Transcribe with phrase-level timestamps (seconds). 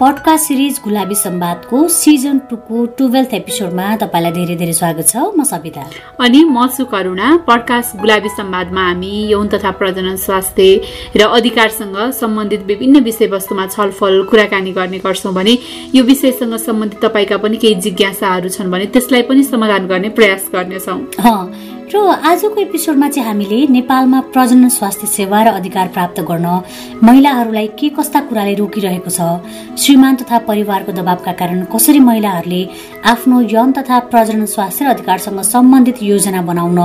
[0.00, 5.82] Podcast series गुलाबी सम्वादको season टूको twelfth एपिसोडमा तपाईँलाई धेरै धेरै स्वागत छ। म सविता।
[6.22, 12.62] अनि म छु करुणा। पडकास्ट गुलाबी सम्वादमा हामी यौन तथा प्रजनन स्वास्थ्य र अधिकारसँग सम्बन्धित
[12.70, 15.58] विभिन्न विषयवस्तुमा छलफल कुराकानी गर्ने गर्छौँ भने
[15.94, 20.98] यो विषयसँग सम्बन्धित तपाईँका पनि केही जिज्ञासाहरू छन् भने त्यसलाई पनि समाधान गर्ने प्रयास गर्नेछौँ।
[21.94, 21.98] र
[22.30, 26.46] आजको एपिसोडमा चाहिँ हामीले नेपालमा प्रजनन स्वास्थ्य सेवा र अधिकार प्राप्त गर्न
[27.04, 32.62] महिलाहरूलाई के कस्ता कुराले रोकिरहेको छ श्रीमान तथा परिवारको दबावका कारण कसरी महिलाहरूले
[33.08, 36.80] आफ्नो यौन तथा प्रजनन स्वास्थ्य र अधिकारसँग सम्बन्धित योजना बनाउन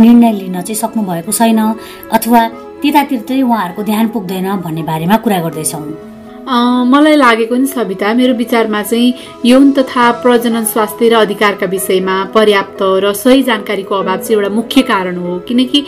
[0.00, 1.62] निर्णय लिन चाहिँ सक्नु भएको छैन
[2.10, 2.46] अथवा
[2.82, 6.09] त्यतातिर चाहिँ उहाँहरूको ध्यान पुग्दैन भन्ने बारेमा कुरा गर्दैछौँ।
[6.50, 9.14] मलाई लागेको नि सविता मेरो विचारमा चाहिँ
[9.46, 14.82] यौन तथा प्रजनन स्वास्थ्य र अधिकारका विषयमा पर्याप्त र सही जानकारीको अभाव चाहिँ एउटा मुख्य
[14.82, 15.84] कारण हो। किनकि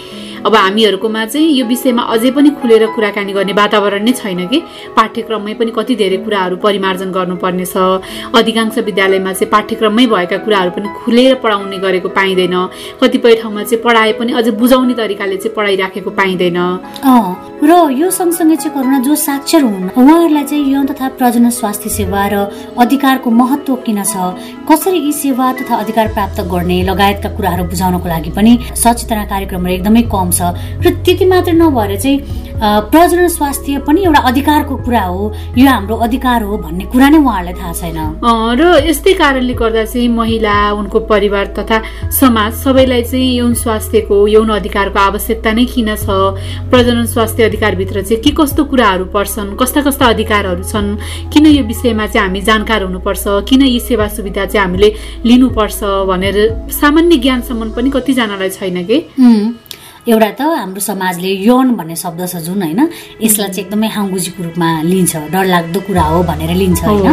[0.47, 4.63] अब हामीहरूकोमा चाहिँ यो विषयमा अझै पनि खुलेर कुराकानी गर्ने वातावरण नै छैन कि।
[4.96, 7.77] पाठ्यक्रममै पनि कति धेरै कुराहरू परिमार्जन गर्नुपर्ने छ
[8.30, 12.55] अधिकांश विद्यालयमा चाहिँ पाठ्यक्रममै भएका कुराहरू पनि खुलेर पढाउने गरेको पाइँदैन।
[13.02, 16.59] कतिपय ठाउँमा चाहिँ पढाए पनि अझै बुझाउने तरिकाले चाहिँ पढाइराखेको पाइँदैन।
[17.63, 22.27] र यो सँगसँगै चाहिँ करुणा जो साक्षर हुन् उहाँहरूलाई चाहिँ यौन तथा प्रजन स्वास्थ्य सेवा
[22.27, 22.35] र
[22.74, 24.35] अधिकारको महत्व किन छ?
[24.66, 26.83] कसरी यी सेवा तथा अधिकार प्राप्त गर्ने?
[26.83, 30.43] लगायतका कुराहरू बुझाउनको लागि पनि सचेतना कार्यक्रमहरू एकदमै कम छ।
[30.83, 36.43] र त्यति मात्र नभएर चाहिँ प्रजन स्वास्थ्य पनि एउटा अधिकारको कुरा हो। यो हाम्रो अधिकार
[36.43, 37.99] हो भन्ने कुरा नै उहाँहरूलाई थाहा छैन।
[38.59, 44.49] र यस्तै कारणले गर्दा चाहिँ महिला उनको परिवार तथा समाज सबैलाई चाहिँ यौन स्वास्थ्यको यौन
[44.63, 46.07] अधिकारको आवश्यकता नै किन छ?
[46.71, 49.57] प्रजनन स्वास्थ्य अधिकारभित्र चाहिँ के कस्तो कुराहरू पर्छन्?
[49.59, 50.96] कस्ता कस्ता अधिकारहरू छन्?
[51.33, 53.24] किन यो विषयमा चाहिँ हामी जानकार हुनुपर्छ?
[53.49, 54.95] किन यी सेवा सुविधा चाहिँ हामीले
[55.27, 55.83] लिनुपर्छ?
[56.07, 56.38] भनेर
[56.71, 58.99] सामान्य ज्ञानसम्म पनि कतिजनालाई छैन कि?
[60.09, 62.81] एउटा त हाम्रो समाजले यौन भन्ने शब्द छ जुन होइन?
[63.23, 67.09] यसलाई चाहिँ एकदमै हाङ्गुजीको रूपमा लिन्छ डरलाग्दो कुरा हो भनेर लिन्छ होइन?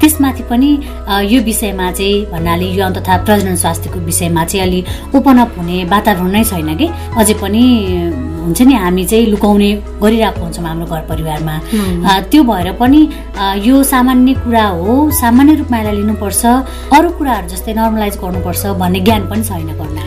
[0.00, 0.70] त्यसमाथि पनि
[1.32, 4.80] यो विषयमा चाहिँ भन्नाले यौन तथा प्रजनन स्वास्थ्यको विषयमा चाहिँ अलि
[5.16, 6.86] ओपन अप हुने वातावरण नै छैन कि?
[7.16, 7.64] अझै पनि
[8.44, 9.70] हुन्छ नि हामी चाहिँ लुकाउने
[10.02, 11.54] गरिरहेको हुन्छौँ हाम्रो घर परिवारमा।
[12.30, 13.00] त्यो भएर पनि
[13.66, 16.44] यो सामान्य कुरा हो सामान्य रूपमा यसलाई लिनुपर्छ
[16.96, 19.98] अरू कुराहरू जस्तै नर्मलाइज गर्नुपर्छ भन्ने ज्ञान पनि छैन गर्न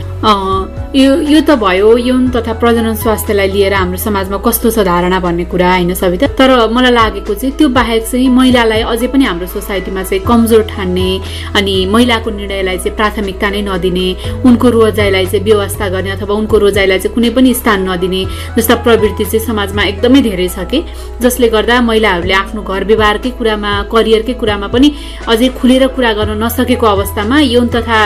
[0.95, 5.45] यो यो त भयो यौन तथा प्रजनन स्वास्थ्यलाई लिएर हाम्रो समाजमा कस्तो छ धारणा भन्ने
[5.45, 10.03] कुरा होइन सविता। तर मलाई लागेको चाहिँ त्यो बाहेक चाहिँ महिलालाई अझै पनि हाम्रो सोसाइटीमा
[10.03, 11.09] चाहिँ कमजोर ठान्ने
[11.57, 14.07] अनि महिलाको निर्णयलाई चाहिँ प्राथमिकता नै नदिने
[14.45, 18.21] उनको रोजाइलाई चाहिँ व्यवस्था गर्ने अथवा उनको रोजाइलाई चाहिँ कुनै पनि स्थान नदिने
[18.57, 20.83] जस्ता प्रवृत्ति चाहिँ समाजमा एकदमै धेरै छ कि।
[21.21, 24.87] जसले गर्दा महिलाहरूले आफ्नो घर व्यवहारकै कुरामा करियरकै कुरामा पनि
[25.27, 27.99] अझै खुलेर कुरा गर्न नसकेको अवस्थामा यौन तथा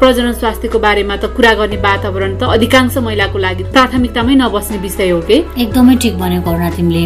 [0.00, 5.20] प्रजनन स्वास्थ्यको बारेमा त कुरा गर्ने वातावरण त अधिकांश महिलाको लागि प्राथमिकतामै नबस्ने विषय हो
[5.28, 7.04] कि। एकदमै ठिक भन्यो करुणा तिमीले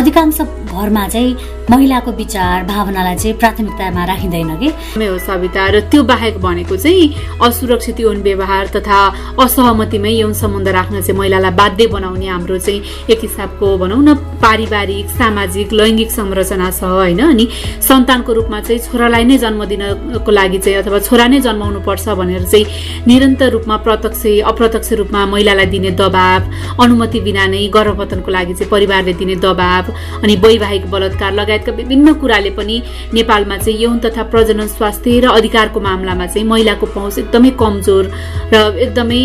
[0.00, 4.68] अधिकांश घरमा चाहिँ महिलाको विचार भावनालाई चाहिँ प्राथमिकतामा राखिँदैन कि?
[5.02, 8.98] हो सविता र त्यो बाहेक भनेको चाहिँ असुरक्षित यौन व्यवहार तथा
[9.42, 15.08] असहमतिमै यौन सम्बन्ध राख्न चाहिँ महिलालाई बाध्य बनाउने हाम्रो चाहिँ एक हिसाबको भनौँ न पारिवारिक
[15.10, 17.20] सामाजिक लैङ्गिक संरचना छ होइन?
[17.26, 17.48] अनि
[17.82, 22.44] सन्तानको रूपमा चाहिँ छोरालाई नै जन्म दिनको लागि चाहिँ अथवा छोरा नै जन्माउनु पर्छ भनेर
[22.46, 22.64] चाहिँ
[23.10, 26.40] निरन्तर रूपमा प्रत्यक्ष अप्रत्यक्ष रूपमा महिलालाई दिने दबाव
[26.78, 32.12] अनुमति बिना नै गर्भपतनको लागि चाहिँ परिवारले दिने दबाव अनि वैवाहिक बलात्कार लगायत लगायतका विभिन्न
[32.20, 32.82] कुराले पनि
[33.14, 38.04] नेपालमा चाहिँ यौन तथा प्रजनन स्वास्थ्य र अधिकारको मामलामा चाहिँ महिलाको पहुँच एकदमै कमजोर
[38.52, 39.22] र एकदमै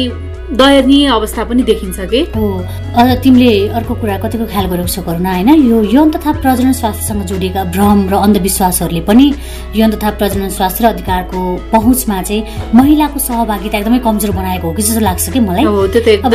[0.52, 2.22] दयनीय अवस्था पनि देखिन्छ कि?
[2.36, 2.48] हो।
[3.24, 5.50] तिमीले अर्को कुरा कतिको ख्याल गरेको छ करुणा होइन?
[5.64, 9.28] यो यौन तथा प्रजनन स्वास्थ्यसँग जोडिएका भ्रम र अन्धविश्वासहरूले पनि
[9.76, 11.40] यौन तथा प्रजनन स्वास्थ्य र अधिकारको
[11.72, 12.44] पहुँचमा चाहिँ
[12.76, 15.64] महिलाको सहभागिता एकदमै कमजोर बनाएको हो कि जस्तो लाग्छ कि मलाई?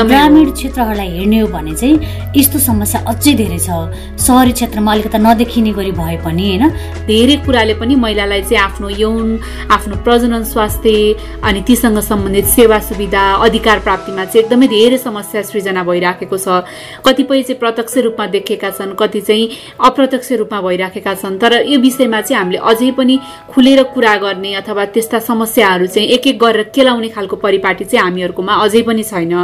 [0.07, 3.69] ग्रामीण क्षेत्रहरूलाई हेर्ने हो भने चाहिँ यस्तो समस्या अझै धेरै छ।
[4.17, 6.65] सहरी क्षेत्रमा अलिकता नदेखिने गरी भए पनि होइन?
[7.05, 9.29] धेरै कुराले पनि महिलालाई चाहिँ आफ्नो यौन
[9.77, 15.43] आफ्नो प्रजनन स्वास्थ्य अनि तीसँग सम्बन्धित सेवा सुविधा अधिकार प्राप्त प्राप्तिमा चाहिँ एकदमै धेरै समस्या
[15.43, 16.63] सृजना भइराखेको छ।
[17.03, 19.51] कतिपय चाहिँ प्रत्यक्ष रूपमा देखेका छन् कति चाहिँ
[19.83, 23.19] अप्रत्यक्ष रूपमा भइराखेका छन्। तर यो विषयमा चाहिँ हामीले अझै पनि
[23.51, 28.55] खुलेर कुरा गर्ने अथवा त्यस्ता समस्याहरू चाहिँ एक एक गरेर केलाउने खालको परिपाटी चाहिँ हामीहरूकोमा
[28.63, 29.35] अझै पनि छैन।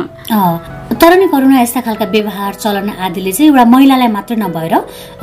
[0.95, 4.75] तर नि करुणा यस्ता खालका व्यवहार चलन आदिले चाहिँ एउटा महिलालाई मात्रै नभएर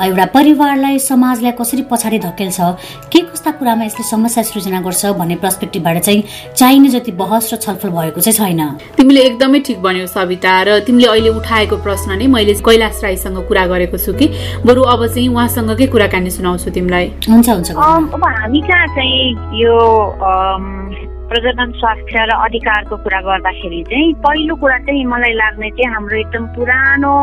[0.04, 2.60] एउटा परिवारलाई समाजलाई कसरी पछाडि धकेल्छ
[3.08, 6.24] के कस्ता कुरामा यसले समस्या सृजना गर्छ भन्ने पर्सपेक्टिभबाट चाहिँ
[6.58, 8.62] चाहिने जति बहस र छलफल भएको चाहिँ छैन।
[8.98, 13.66] तिमीले एकदमै ठिक भन्यौ सविता र तिमीले अहिले उठाएको प्रश्न नै मैले कैलाश राईसँग कुरा
[13.74, 14.28] गरेको छु कि?
[14.66, 19.76] बरु अब चाहिँ उहाँसँगकै कुराकानी सुनाउँछु तिमीलाई। हुन्छ हुन्छ अब हामी कहाँ चाहिँ यो
[21.30, 26.46] प्रजनन स्वास्थ्य र अधिकारको कुरा गर्दाखेरि चाहिँ पहिलो कुरा चाहिँ मलाई लाग्ने चाहिँ हाम्रो एकदम
[26.58, 27.14] पुरानो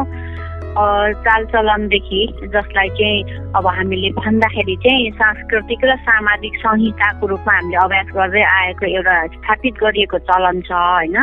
[0.77, 2.21] चालचलनदेखि
[2.53, 3.23] जसलाई चाहिँ
[3.57, 9.75] अब हामीले भन्दाखेरि चाहिँ सांस्कृतिक र सामाजिक संहिताको रूपमा हामीले अभ्यास गर्दै आएको एउटा स्थापित
[9.81, 11.17] गरिएको चलन छ होइन?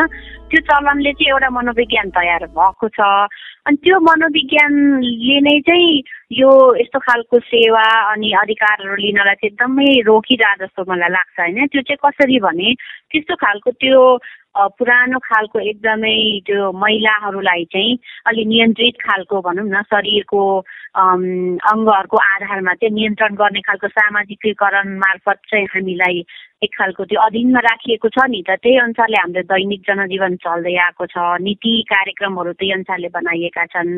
[0.49, 2.99] त्यो चलनले चाहिँ एउटा मनोविज्ञान तयार भएको छ।
[3.65, 6.49] अनि त्यो मनोविज्ञानले नै चाहिँ यो
[6.81, 11.67] यस्तो खालको सेवा अनि अधिकारहरू लिनलाई चाहिँ एकदमै रोकिरह जस्तो मलाई लाग्छ होइन?
[11.67, 12.73] त्यो चाहिँ कसरी भने
[13.11, 14.01] त्यस्तो खालको त्यो
[14.55, 16.15] पुरानो खालको एकदमै
[16.45, 20.41] त्यो महिलाहरूलाई चाहिँ अलि नियन्त्रित खालको भनौँ न शरीरको
[20.95, 26.25] अङ्गहरूको आधारमा चाहिँ नियन्त्रण गर्ने खालको सामाजिकीकरण मार्फत चाहिँ हामीलाई
[26.63, 31.05] एक खालको त्यो अधीनमा राखिएको छ नि त त्यही अनुसारले हाम्रो दैनिक जनजीवन चल्दै आएको
[31.13, 33.91] छ। नीति कार्यक्रमहरू त्यही अनुसारले बनाइएका छन्।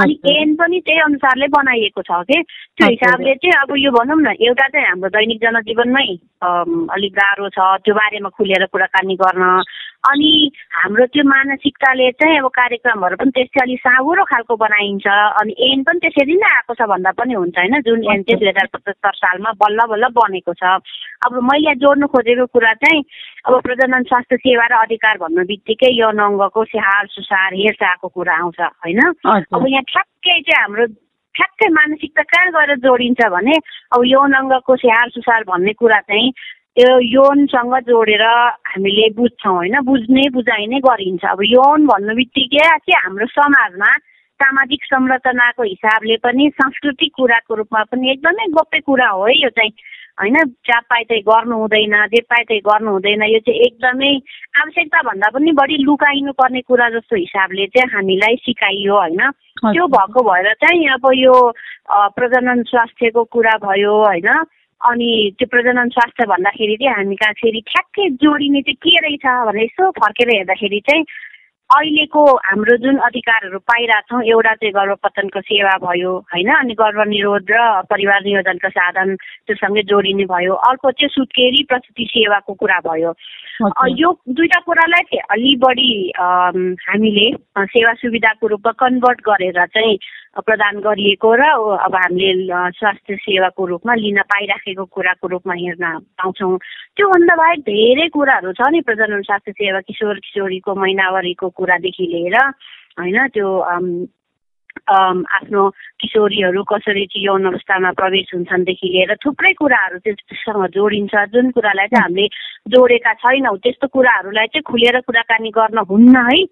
[0.00, 4.34] अनि एन पनि त्यही अनुसारले बनाइएको छ के त्यो हिसाबले चाहिँ अब यो भनौँ न
[4.38, 6.08] एउटा चाहिँ हाम्रो दैनिक जनजीवनमै
[6.96, 9.44] अलिक गाह्रो छ त्यो बारेमा खुलेर कुराकानी गर्न।
[10.10, 10.32] अनि
[10.72, 15.06] हाम्रो त्यो मानसिकताले चाहिँ अब कार्यक्रमहरू पनि त्यस्तै अलिक साँगुरो खालको बनाइन्छ।
[15.40, 17.74] अनि एन पनि त्यसरी नै आएको छ भन्दा पनि हुन्छ होइन?
[17.84, 20.80] जुन एन चाहिँ दुई हजार पचहत्तर सालमा बल्ल बल्ल बनेको छ।
[21.20, 23.02] अब मैले जोड्नु खोजेको कुरा चाहिँ
[23.46, 28.60] अब प्रजनन स्वास्थ्य सेवा र अधिकार भन्नु बित्तिकै यो अङ्गको स्याहार सुसार हेरचाहको कुरा आउँछ
[28.60, 29.00] होइन?
[29.26, 30.86] अब यहाँ ठ्याक्कै चाहिँ हाम्रो
[31.34, 33.54] ठ्याक्कै मानसिकता कहाँ गएर जोडिन्छ भने
[33.96, 36.32] अब यौन अङ्गको स्याहार सुसार भन्ने कुरा चाहिँ
[36.76, 39.76] त्यो यौनसँग जोडेर हामीले बुझ्छौँ होइन?
[39.84, 43.90] बुझ्ने बुझाइ नै गरिन्छ। अब यौन भन्नु बित्तिकै चाहिँ हाम्रो समाजमा
[44.40, 49.72] सामाजिक संरचनाको हिसाबले पनि सांस्कृतिक कुराको रूपमा पनि एकदमै गोप्य कुरा हो है यो चाहिँ।
[50.20, 50.36] होइन
[50.68, 54.12] जहाँ पाए त्यही गर्नु हुँदैन जे पाए त्यही गर्नु हुँदैन यो चाहिँ एकदमै
[54.60, 59.20] आवश्यकता भन्दा पनि बढी लुकाइनु पर्ने कुरा जस्तो हिसाबले चाहिँ हामीलाई सिकाइयो होइन।
[59.64, 61.34] त्यो भएको भएर चाहिँ अब यो
[62.16, 64.28] प्रजनन स्वास्थ्यको कुरा भयो होइन।
[64.80, 65.08] अनि
[65.38, 69.90] त्यो प्रजनन स्वास्थ्य भन्दाखेरि चाहिँ हामी कहाँ फेरि ठ्याक्कै जोडिने चाहिँ के रहेछ भनेर यसो
[70.00, 71.04] फर्केर हेर्दाखेरि चाहिँ
[71.70, 76.50] अहिलेको हाम्रो जुन अधिकारहरू पाइरहेछौँ एउटा चाहिँ गर्भपतनको सेवा भयो होइन?
[76.50, 79.14] अनि गर्भनिरोध र परिवार नियोजनको साधन
[79.46, 83.14] त्योसँगै जोडिने भयो। अर्को चाहिँ सुत्केरी प्रसुति सेवाको कुरा भयो।
[84.02, 87.26] यो दुईवटा कुरालाई चाहिँ अलि बढी हामीले
[87.70, 89.98] सेवा सुविधाको रूपमा कन्भर्ट गरेर चाहिँ
[90.38, 91.42] प्रदान गरिएको र
[91.82, 95.84] अब हामीले स्वास्थ्य सेवाको रूपमा लिन पाइराखेको कुराको रूपमा हेर्न
[96.14, 96.58] पाउँछौँ।
[96.96, 103.18] त्योभन्दा बाहेक धेरै कुराहरू छ नि प्रजनन स्वास्थ्य सेवा किशोर किशोरीको महिनावरीको कुरादेखि लिएर होइन
[103.34, 103.48] त्यो
[104.86, 105.62] आफ्नो
[105.98, 112.02] किशोरीहरू कसरी चाहिँ यौन अवस्थामा प्रवेश हुन्छन्देखि लिएर थुप्रै कुराहरू त्यससँग जोडिन्छ। जुन कुरालाई चाहिँ
[112.06, 112.26] हामीले
[112.70, 116.42] जोडेका छैनौँ त्यस्तो कुराहरूलाई चाहिँ खुलेर कुराकानी गर्न हुन्न है।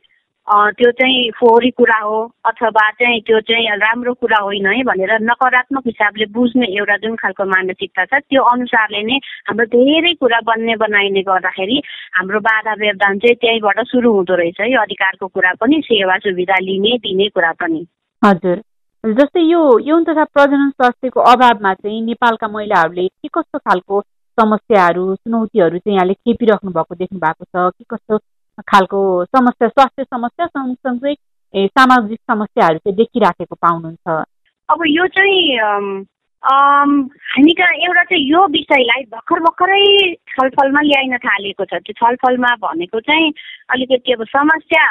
[0.49, 5.83] त्यो चाहिँ फोहोरी कुरा हो अथवा चाहिँ त्यो चाहिँ राम्रो कुरा होइन है भनेर नकारात्मक
[5.87, 9.19] हिसाबले बुझ्ने एउटा जुन खालको मानसिकता छ त्यो अनुसारले नै
[9.49, 11.83] हाम्रो धेरै कुरा बन्ने बनाइने गर्दाखेरि
[12.15, 16.97] हाम्रो बाधा व्यवधान चाहिँ त्यहीँबाट सुरु हुँदो रहेछ है अधिकारको कुरा पनि सेवा सुविधा लिने
[16.99, 17.87] दिने कुरा पनि।
[18.25, 18.57] हजुर।
[19.05, 24.01] जस्तै यो यौन तथा प्रजनन स्वास्थ्यको अभावमा चाहिँ नेपालका महिलाहरूले के कस्तो खालको
[24.39, 28.19] समस्याहरू चुनौतीहरू चाहिँ यहाँले खेपिराख्नु भएको देख्नु भएको छ के कस्तो
[28.61, 31.15] खालको समस्या स्वास्थ्य समस्या सँगसँगै
[31.55, 34.25] सामाजिक समस्याहरू चाहिँ देखिराखेको पाउनुहुन्छ।
[34.69, 36.07] अब यो चाहिँ
[36.43, 43.01] हामी कहाँ एउटा चाहिँ यो विषयलाई भर्खर भर्खरै छलफलमा ल्याइन थालेको छ। त्यो छलफलमा भनेको
[43.01, 43.33] चाहिँ
[43.75, 44.85] अलिकति अब समस्या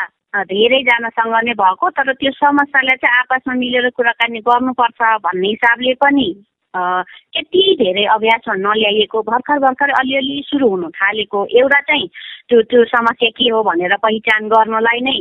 [0.43, 6.27] धेरैजनासँग नै भएको तर त्यो समस्यालाई चाहिँ आपसमा मिलेर कुराकानी गर्नुपर्छ भन्ने हिसाबले पनि
[6.75, 12.07] त्यति धेरै अभ्यासमा नल्याइएको भर्खर भर्खर अलिअलि सुरु हुनु थालेको एउटा चाहिँ
[12.49, 15.17] त्यो त्यो समस्या के हो भनेर पहिचान गर्नलाई नै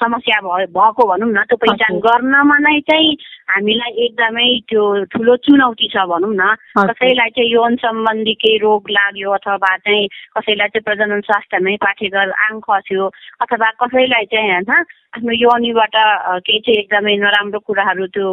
[0.00, 3.16] समस्या भएको भनौँ न त्यो पहिचान गर्नमा नै चाहिँ
[3.48, 9.30] हामीलाई एकदमै त्यो ठुलो चुनौती छ भनौँ न। कसैलाई चाहिँ यौन सम्बन्धी केही रोग लाग्यो
[9.38, 13.06] अथवा चाहिँ कसैलाई चाहिँ प्रजनन स्वास्थ्यमै पाठेघर आङ खस्यो
[13.42, 14.70] अथवा कसैलाई चाहिँ होइन
[15.16, 15.96] आफ्नो योनिबाट
[16.46, 18.28] केही चाहिँ एकदमै नराम्रो कुराहरू त्यो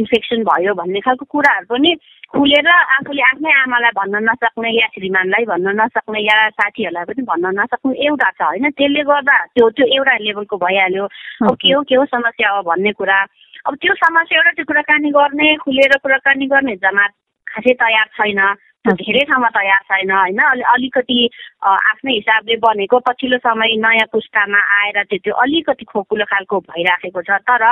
[0.00, 1.94] इन्फेक्सन भयो भन्ने खालको कुराहरू पनि
[2.32, 7.92] खुलेर आफूले आफ्नै आमालाई भन्न नसक्ने या श्रीमानलाई भन्न नसक्ने या साथीहरूलाई पनि भन्न नसक्ने
[8.06, 11.04] एउटा छ होइन। त्यसले गर्दा त्यो त्यो एउटा लेभलको भइहाल्यो।
[11.48, 13.18] अब के हो के हो समस्या हो भन्ने कुरा
[13.66, 17.10] अब त्यो समस्या एउटा त्यो कुराकानी गर्ने खुलेर कुराकानी गर्ने जमात
[17.46, 18.40] खासै तयार छैन।
[18.82, 20.38] धेरै ठाउँमा तयार छैन होइन?
[20.42, 21.18] अलि अलिकति
[21.62, 27.38] आफ्नै हिसाबले बनेको पछिल्लो समय नयाँ पुस्तामा आएर चाहिँ त्यो अलिकति खोकुलो खालको भइराखेको छ।
[27.46, 27.62] तर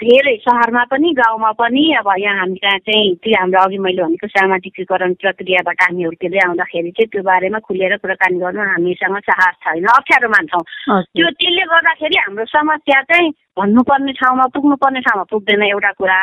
[0.00, 4.26] धेरै सहरमा पनि गाउँमा पनि अब यहाँ हामी कहाँ चाहिँ त्यो हाम्रो अघि मैले भनेको
[4.32, 10.28] सामाजिकीकरण प्रक्रियाबाट हामी हुर्किँदै आउँदाखेरि चाहिँ त्यो बारेमा खुलेर कुराकानी गर्नु हामीसँग साहस छैन अप्ठ्यारो
[10.32, 10.64] मान्छौँ।
[11.04, 13.28] त्यो त्यसले गर्दाखेरि हाम्रो समस्या चाहिँ
[13.60, 16.20] भन्नुपर्ने ठाउँमा पुग्नुपर्ने ठाउँमा पुग्दैन एउटा कुरा।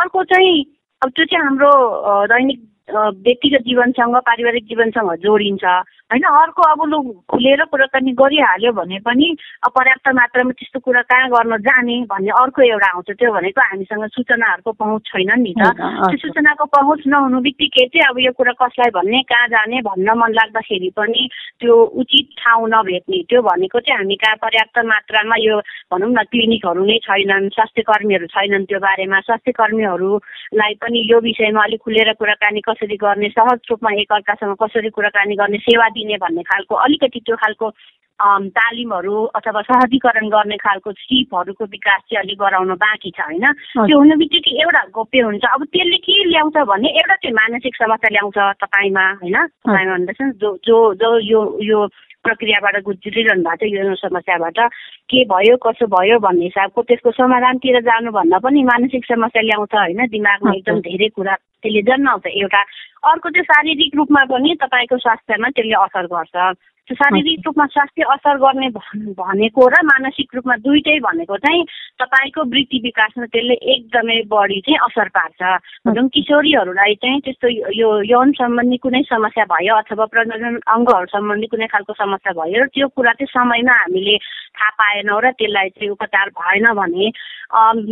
[0.00, 0.56] अर्को चाहिँ
[1.02, 1.72] अब त्यो चाहिँ हाम्रो
[2.32, 5.64] दैनिक व्यक्तिगत जीवनसँग पारिवारिक जीवनसँग जोडिन्छ।
[6.06, 9.26] होइन अर्को अब लु खुलेर कुराकानी गरिहाल्यो भने पनि
[9.66, 14.72] पर्याप्त मात्रामा त्यस्तो कुरा कहाँ गर्न जाने भन्ने अर्को एउटा आउँछ त्यो भनेको हामीसँग सूचनाहरूको
[14.72, 19.22] पहुँच छैन नि त। त्यो सूचनाको पहुँच नहुनु बित्तिकै चाहिँ अब यो कुरा कसलाई भन्ने
[19.26, 21.28] कहाँ जाने भन्न मन लाग्दाखेरि पनि
[21.58, 25.58] त्यो उचित ठाउँ नभेट्ने त्यो भनेको चाहिँ हामी कहाँ पर्याप्त मात्रामा यो
[25.90, 31.62] भनौँ न क्लिनिकहरू नै छैनन् स्वास्थ्य कर्मीहरू छैनन् त्यो बारेमा। स्वास्थ्य कर्मीहरूलाई पनि यो विषयमा
[31.66, 36.74] अलिक खुलेर कुराकानी कसरी गर्ने सहज रूपमा एकअर्कासँग कसरी कुराकानी गर्ने सेवा दिने भन्ने खालको
[36.74, 37.70] अलिकति त्यो खालको
[38.20, 43.44] तालिमहरू अथवा सहजीकरण गर्ने खालको सिपहरूको विकास चाहिँ अलिक गराउन बाँकी छ होइन?
[43.76, 48.12] त्यो हुनु बित्तिकै एउटा गोप्य हुन्छ। अब त्यसले के ल्याउँछ भने एउटा चाहिँ मानसिक समस्या
[48.12, 49.36] ल्याउँछ तपाईँमा होइन?
[49.46, 51.86] तपाईँमा भन्दैछ जो जो जो यो यो
[52.26, 54.58] प्रक्रियाबाट गुज्रिरहनु भएको छ यो समस्याबाट।
[55.10, 60.52] के भयो कसो भयो भन्ने हिसाबको त्यसको समाधानतिर जानुभन्दा पनि मानसिक समस्या ल्याउँछ होइन दिमागमा
[60.58, 62.60] एकदम धेरै कुरा त्यसले जन्माउँछ। एउटा
[63.10, 66.36] अर्को चाहिँ शारीरिक रूपमा पनि तपाईँको स्वास्थ्यमा त्यसले असर गर्छ।
[66.94, 71.64] शारीरिक रूपमा स्वास्थ्य असर गर्ने भनेको र मानसिक रूपमा दुइटै भनेको चाहिँ
[71.98, 75.42] तपाईँको वृत्ति विकासमा त्यसले एकदमै बढी चाहिँ असर पार्छ।
[75.86, 81.66] भनौँ किशोरीहरूलाई चाहिँ त्यस्तो यो यौन सम्बन्धी कुनै समस्या भयो अथवा प्रजनन अङ्गहरू सम्बन्धी कुनै
[81.66, 84.16] खालको समस्या भयो र त्यो कुरा चाहिँ समयमा हामीले
[84.54, 87.10] थाहा पाएनौँ र त्यसलाई चाहिँ उपचार भएन भने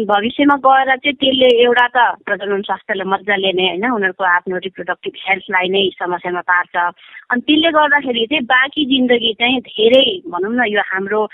[0.06, 5.68] भविष्यमा गएर चाहिँ त्यसले एउटा त प्रजनन स्वास्थ्यलाई मजाले नै होइन उनीहरूको आफ्नो रिप्रोडक्टिभ हेल्थलाई
[5.68, 6.74] नै समस्यामा पार्छ।
[7.30, 11.28] अनि त्यसले गर्दाखेरि चाहिँ बाँकी जिन्दगी चाहिँ धेरै भनौँ न यो हाम्रो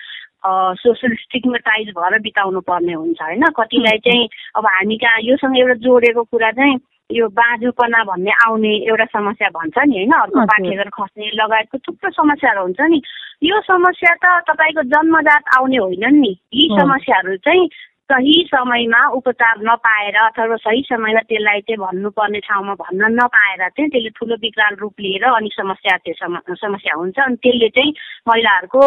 [0.80, 3.44] सोसल स्टिगमेटाइज भएर बिताउनु पर्ने हुन्छ होइन?
[3.58, 6.78] कतिलाई चाहिँ अब हामी कहाँ योसँग एउटा जोडेको कुरा चाहिँ
[7.10, 10.12] यो बाँझोपना भन्ने आउने एउटा समस्या भन्छ नि होइन?
[10.12, 13.02] अर्को पाठेघर खस्ने लगायतको थुप्रो समस्याहरू हुन्छ नि।
[13.42, 17.68] यो समस्या त तपाईँको जन्मजात आउने होइनन् नि। यी समस्याहरू चाहिँ
[18.10, 24.10] सही समयमा उपचार नपाएर अथवा सही समयमा त्यसलाई चाहिँ भन्नुपर्ने ठाउँमा भन्न नपाएर चाहिँ त्यसले
[24.18, 26.14] ठुलो विकराल रूप लिएर अनि समस्या त्यो
[26.62, 27.92] समस्या हुन्छ। अनि त्यसले चाहिँ
[28.28, 28.82] महिलाहरूको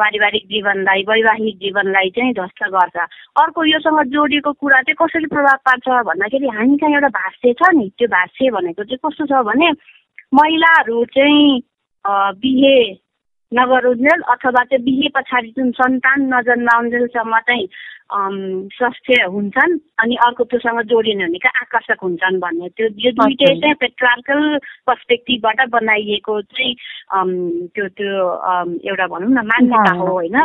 [0.00, 2.96] पारिवारिक जीवनलाई वैवाहिक जीवनलाई चाहिँ ध्वस्त गर्छ।
[3.44, 7.90] अर्को योसँग जोडिएको कुरा चाहिँ कसरी प्रभाव पार्छ भन्दाखेरि हामी कहाँ एउटा भाष्य छ नि
[7.98, 9.70] त्यो भाष्य भनेको चाहिँ कस्तो छ भने
[10.34, 11.60] महिलाहरू चाहिँ
[12.40, 12.76] बिहे
[13.52, 17.66] नगरुन्जेल अथवा चाहिँ बिहे पछाडि जुन सन्तान नजन्माउन्जेलसम्म चाहिँ
[18.14, 24.58] स्वास्थ्य हुन्छन् अनि अर्को त्योसँग जोडिने भनेको आकर्षक हुन्छन् भन्ने। त्यो यो दुइटै चाहिँ पेट्रार्कल
[24.86, 26.74] पर्सपेक्टिभबाट बनाइएको चाहिँ
[27.74, 28.12] त्यो त्यो
[28.86, 30.36] एउटा भनौँ न मान्यता हो होइन?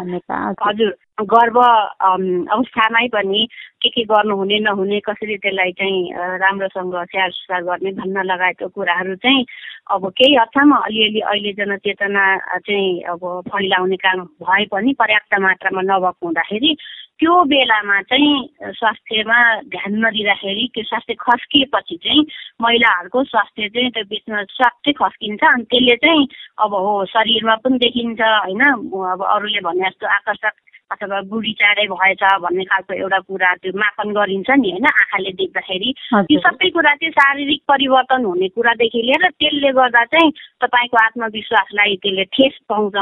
[0.64, 3.48] हजुर। गर्व अवस्थामै पनि
[3.84, 9.46] के के गर्नुहुने नहुने कसरी त्यसलाई चाहिँ राम्रोसँग स्याहार सुसार गर्ने भन्न लगाएको कुराहरू चाहिँ
[9.92, 12.24] अब केही हदसम्म अलिअलि अहिले जनचेतना
[12.64, 13.20] चाहिँ अब
[13.52, 16.76] फैलाउने काम भए पनि पर्याप्त मात्रामा नभएको हुँदाखेरि
[17.20, 19.40] त्यो बेलामा चाहिँ स्वास्थ्यमा
[19.76, 22.24] ध्यान नदिँदाखेरि त्यो स्वास्थ्य खस्किएपछि चाहिँ
[22.64, 26.28] महिलाहरूको स्वास्थ्य चाहिँ त्यो बिचमा स्वास्थ्य खस्किन्छ। अनि त्यसले चाहिँ
[26.64, 28.64] अब हो शरीरमा पनि देखिन्छ होइन?
[29.12, 30.56] अब अरूले भने जस्तो आकर्षक
[30.96, 34.88] अथवा बुढी चाँडै भएछ भन्ने खालको एउटा कुरा त्यो मापन गरिन्छ नि होइन?
[34.88, 35.90] आँखाले देख्दाखेरि।
[36.24, 40.32] त्यो सबै कुरा चाहिँ शारीरिक परिवर्तन हुने कुरादेखि लिएर त्यसले गर्दा चाहिँ
[40.64, 42.96] तपाईँको आत्मविश्वासलाई त्यसले ठेस पाउँछ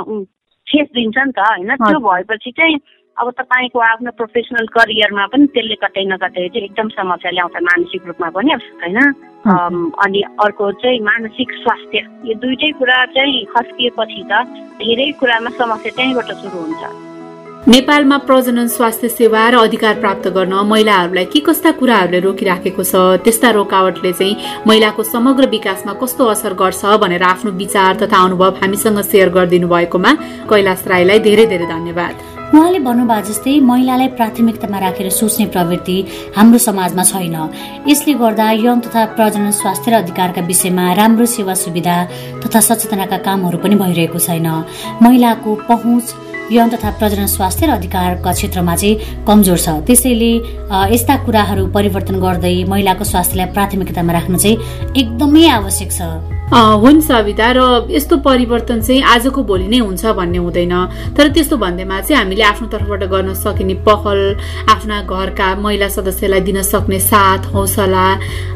[0.68, 1.76] ठेस दिन्छ नि त होइन?
[1.86, 2.78] त्यो भएपछि चाहिँ
[3.18, 8.06] अब तपाईँको आफ्नो प्रोफेसनल करियरमा पनि त्यसले कतै न कतै चाहिँ एकदम समस्या ल्याउँछ मानसिक
[8.08, 8.98] रूपमा पनि होइन?
[10.06, 11.98] अनि अर्को चाहिँ मानसिक स्वास्थ्य
[12.30, 14.34] यो दुइटै कुरा चाहिँ खस्किएपछि त
[14.78, 16.84] धेरै कुरामा समस्या त्यहीँबाट सुरु हुन्छ।
[17.74, 23.50] नेपालमा प्रजनन स्वास्थ्य सेवा र अधिकार प्राप्त गर्न महिलाहरूलाई के कस्ता कुराहरूले रोकिराखेको छ त्यस्ता
[23.58, 29.30] रोकावटले चाहिँ महिलाको समग्र विकासमा कस्तो असर गर्छ भनेर आफ्नो विचार तथा अनुभव हामीसँग सेयर
[29.36, 30.12] गरिदिनु भएकोमा
[30.50, 35.98] कैलाश राईलाई धेरै धेरै धन्यवाद। उहाँले भन्नुभयो जस्तै महिलालाई प्राथमिकतामा राखेर सोच्ने प्रवृत्ति
[36.36, 37.36] हाम्रो समाजमा छैन।
[37.88, 41.96] यसले गर्दा यौन तथा प्रजनन स्वास्थ्य र अधिकारका विषयमा राम्रो सेवा सुविधा
[42.40, 44.48] तथा सचेतनाका कामहरू पनि भइरहेको छैन।
[45.04, 46.06] महिलाको पहुँच
[46.56, 50.32] यौन तथा प्रजनन स्वास्थ्य र अधिकारका क्षेत्रमा चाहिँ कमजोर छ। त्यसैले
[50.96, 54.56] यस्ता कुराहरू परिवर्तन गर्दै महिलाको स्वास्थ्यलाई प्राथमिकतामा राख्न चाहिँ
[54.96, 56.02] एकदमै आवश्यक छ।
[56.48, 57.60] हुन्छ सविता र
[57.92, 60.74] यस्तो परिवर्तन चाहिँ आजको भोलि नै हुन्छ भन्ने हुँदैन।
[61.12, 64.20] तर त्यस्तो भन्दैमा चाहिँ हामीले आफ्नो तर्फबाट गर्न सकिने पहल
[64.72, 68.08] आफ्ना घरका महिला सदस्यलाई दिन सक्ने साथ हौसला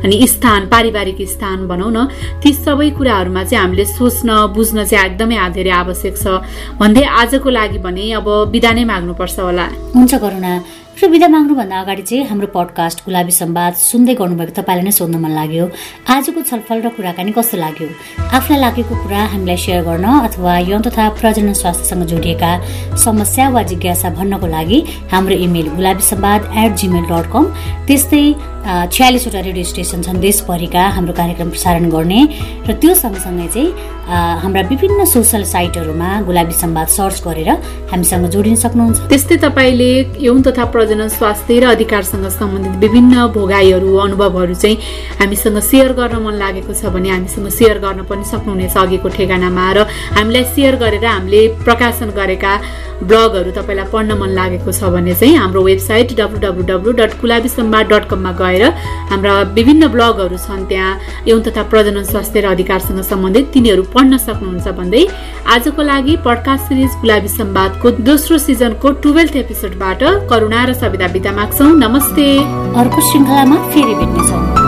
[0.07, 2.07] अनि स्थान पारिवारिक स्थान भनौँ न
[2.39, 6.39] ती सबै कुराहरूमा चाहिँ हामीले सोच्न बुझ्न चाहिँ एकदमै धेरै आवश्यक छ।
[6.79, 10.53] भन्दै आजको लागि भने अब बिदा नै माग्नुपर्छ होला। हुन्छ करुणा।
[11.00, 15.65] विदा माग्नुभन्दा अगाडि चाहिँ हाम्रो पडकास्ट गुलाबी सम्वाद सुन्दै गर्नुभएको तपाईँलाई नै सोध्न मन लाग्यो।
[16.07, 17.88] आजको छलफल र कुराकानी कस्तो लाग्यो?
[18.31, 22.51] आफूलाई लागेको कुरा हामीलाई सेयर गर्न अथवा यौन तथा प्रजनन स्वास्थ्यसँग जोडिएका
[22.95, 24.79] समस्या वा जिज्ञासा भन्नको लागि
[25.12, 27.43] हाम्रो email Gulabi Sambad at Gmail dot com
[27.88, 28.24] त्यस्तै
[28.62, 32.20] छ्यालिसवटा रेडियो स्टेसन छन् देशभरिका हाम्रो कार्यक्रम प्रसारण गर्ने।
[32.70, 33.70] र त्यो सँगसँगै चाहिँ
[34.44, 37.50] हाम्रा विभिन्न सोसल साइटहरूमा गुलाबी संवाद सर्च गरेर
[37.89, 39.91] हामीसँग जोडिन सक्नुहुन्छ। त्यस्तै तपाईँले
[40.22, 44.77] यौन तथा प्रजनन स्वास्थ्य र अधिकारसँग सम्बन्धित विभिन्न भोगाईहरू अनुभवहरू चाहिँ
[45.20, 49.80] हामीसँग सेयर गर्न मन लागेको छ भने हामीसँग सेयर गर्न पनि सक्नुहुनेछ अघिको ठेगानामा। र
[50.22, 52.53] हामीलाई सेयर गरेर हामीले प्रकाशन गरेका
[53.03, 57.50] ब्लगहरू तपाईँलाई पढ्न मन लागेको छ भने चाहिँ हाम्रो website W W W dot Gulabi
[57.50, 58.63] Sambad dot कममा गएर
[59.12, 64.67] हाम्रा विभिन्न ब्लगहरू छन् त्यहाँ यौन तथा प्रजनन स्वास्थ्य र अधिकारसँग सम्बन्धित तिनीहरू पढ्न सक्नुहुन्छ
[64.79, 65.03] भन्दै
[65.55, 71.72] आजको लागि पडकास्ट सिरिज गुलाबी सम्वादको दोस्रो सिजनको टुवेल्थ एपिसोडबाट करुणा र सविता बिदा माग्छौँ।
[71.86, 72.27] नमस्ते।
[72.81, 74.61] अर्को श्रृङ्खलामा फेरि भेट्नेछौँ।